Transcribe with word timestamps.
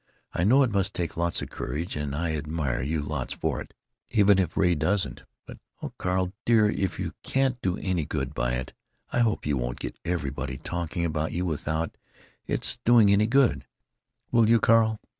I 0.33 0.43
know 0.43 0.63
it 0.63 0.71
must 0.71 0.95
take 0.95 1.15
lots 1.15 1.43
of 1.43 1.51
courage 1.51 1.95
& 1.95 1.95
I 1.95 2.35
admire 2.35 2.81
you 2.81 3.03
lots 3.03 3.35
for 3.35 3.61
it 3.61 3.75
even 4.09 4.39
if 4.39 4.57
Ray 4.57 4.73
doesn't 4.73 5.25
but 5.45 5.59
oh 5.83 5.93
Carl 5.99 6.33
dear 6.43 6.67
if 6.71 6.99
you 6.99 7.11
can't 7.21 7.61
do 7.61 7.77
any 7.77 8.05
good 8.05 8.33
by 8.33 8.53
it 8.53 8.73
I 9.13 9.19
hope 9.19 9.45
you 9.45 9.57
won't 9.57 9.79
get 9.79 9.99
everybody 10.03 10.57
talking 10.57 11.05
about 11.05 11.33
you 11.33 11.45
without 11.45 11.95
its 12.47 12.79
doing 12.83 13.11
any 13.11 13.27
good, 13.27 13.67
will 14.31 14.49
you, 14.49 14.59
Carl? 14.59 14.99